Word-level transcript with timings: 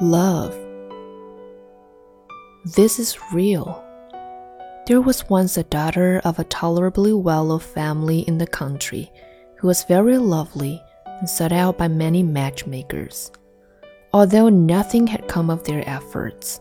Love. 0.00 0.58
This 2.74 2.98
is 2.98 3.16
real. 3.32 3.80
There 4.88 5.00
was 5.00 5.28
once 5.28 5.56
a 5.56 5.62
daughter 5.62 6.20
of 6.24 6.40
a 6.40 6.44
tolerably 6.44 7.12
well 7.12 7.52
off 7.52 7.62
family 7.62 8.22
in 8.22 8.38
the 8.38 8.46
country 8.46 9.12
who 9.56 9.68
was 9.68 9.84
very 9.84 10.18
lovely 10.18 10.82
and 11.06 11.30
sought 11.30 11.52
out 11.52 11.78
by 11.78 11.86
many 11.86 12.24
matchmakers, 12.24 13.30
although 14.12 14.48
nothing 14.48 15.06
had 15.06 15.28
come 15.28 15.48
of 15.48 15.62
their 15.62 15.88
efforts. 15.88 16.60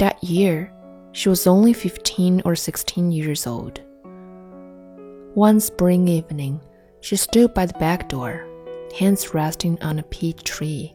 That 0.00 0.22
year, 0.24 0.72
she 1.12 1.28
was 1.28 1.46
only 1.46 1.72
15 1.72 2.42
or 2.44 2.56
16 2.56 3.12
years 3.12 3.46
old. 3.46 3.80
One 5.34 5.60
spring 5.60 6.08
evening, 6.08 6.60
she 7.00 7.14
stood 7.14 7.54
by 7.54 7.66
the 7.66 7.78
back 7.78 8.08
door, 8.08 8.44
hands 8.98 9.32
resting 9.32 9.80
on 9.82 10.00
a 10.00 10.02
peach 10.02 10.42
tree. 10.42 10.92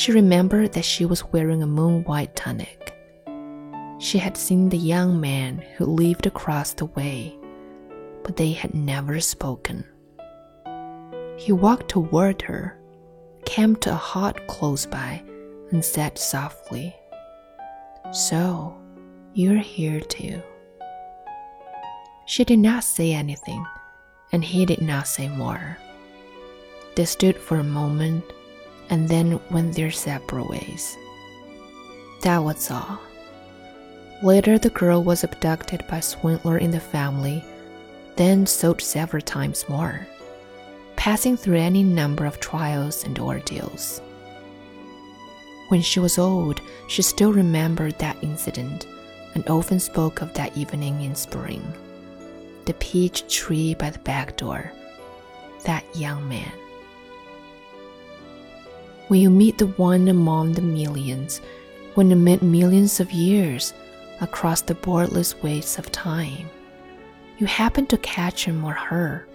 She 0.00 0.12
remembered 0.12 0.72
that 0.72 0.86
she 0.86 1.04
was 1.04 1.26
wearing 1.26 1.62
a 1.62 1.66
moon 1.66 2.04
white 2.04 2.34
tunic. 2.34 2.96
She 3.98 4.16
had 4.16 4.34
seen 4.34 4.70
the 4.70 4.78
young 4.78 5.20
man 5.20 5.62
who 5.76 5.84
lived 5.84 6.24
across 6.24 6.72
the 6.72 6.86
way, 6.86 7.36
but 8.24 8.38
they 8.38 8.52
had 8.52 8.72
never 8.72 9.20
spoken. 9.20 9.84
He 11.36 11.52
walked 11.52 11.90
toward 11.90 12.40
her, 12.40 12.80
came 13.44 13.76
to 13.76 13.92
a 13.92 13.94
hut 13.94 14.46
close 14.46 14.86
by, 14.86 15.22
and 15.70 15.84
said 15.84 16.16
softly, 16.16 16.96
So, 18.10 18.74
you're 19.34 19.58
here 19.58 20.00
too. 20.00 20.40
She 22.24 22.42
did 22.44 22.60
not 22.60 22.84
say 22.84 23.12
anything, 23.12 23.66
and 24.32 24.42
he 24.42 24.64
did 24.64 24.80
not 24.80 25.08
say 25.08 25.28
more. 25.28 25.76
They 26.94 27.04
stood 27.04 27.36
for 27.36 27.58
a 27.58 27.62
moment 27.62 28.24
and 28.90 29.08
then 29.08 29.40
went 29.50 29.74
their 29.74 29.90
separate 29.90 30.48
ways. 30.48 30.96
That 32.22 32.38
was 32.38 32.70
all. 32.70 33.00
Later, 34.22 34.58
the 34.58 34.70
girl 34.70 35.02
was 35.02 35.24
abducted 35.24 35.86
by 35.88 36.00
swindler 36.00 36.58
in 36.58 36.70
the 36.70 36.80
family, 36.80 37.42
then 38.16 38.44
sold 38.46 38.82
several 38.82 39.22
times 39.22 39.66
more, 39.68 40.06
passing 40.96 41.36
through 41.36 41.56
any 41.56 41.82
number 41.82 42.26
of 42.26 42.38
trials 42.40 43.04
and 43.04 43.18
ordeals. 43.18 44.02
When 45.68 45.80
she 45.80 46.00
was 46.00 46.18
old, 46.18 46.60
she 46.88 47.00
still 47.00 47.32
remembered 47.32 47.98
that 47.98 48.22
incident 48.22 48.86
and 49.34 49.48
often 49.48 49.80
spoke 49.80 50.20
of 50.20 50.34
that 50.34 50.56
evening 50.56 51.00
in 51.02 51.14
spring. 51.14 51.62
The 52.66 52.74
peach 52.74 53.32
tree 53.32 53.74
by 53.74 53.90
the 53.90 54.00
back 54.00 54.36
door, 54.36 54.72
that 55.64 55.84
young 55.96 56.28
man. 56.28 56.52
When 59.10 59.20
you 59.20 59.28
meet 59.28 59.58
the 59.58 59.66
one 59.66 60.06
among 60.06 60.52
the 60.52 60.62
millions, 60.62 61.40
when 61.94 62.12
amid 62.12 62.42
millions 62.42 63.00
of 63.00 63.10
years, 63.10 63.74
across 64.20 64.60
the 64.60 64.76
boardless 64.76 65.34
wastes 65.42 65.80
of 65.80 65.90
time, 65.90 66.48
you 67.38 67.48
happen 67.48 67.88
to 67.88 67.98
catch 67.98 68.44
him 68.44 68.64
or 68.64 68.72
her, 68.72 69.26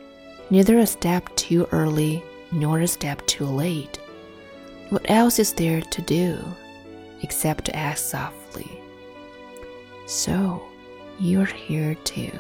neither 0.50 0.80
a 0.80 0.88
step 0.88 1.28
too 1.36 1.68
early 1.74 2.24
nor 2.54 2.80
a 2.80 2.88
step 2.88 3.28
too 3.28 3.44
late. 3.44 4.00
What 4.92 5.10
else 5.12 5.40
is 5.40 5.52
there 5.52 5.82
to 5.82 6.02
do 6.04 6.40
except 7.22 7.66
to 7.66 7.76
ask 7.76 8.06
softly? 8.06 8.80
So, 10.06 10.64
you're 11.20 11.44
here 11.44 11.96
too. 12.06 12.32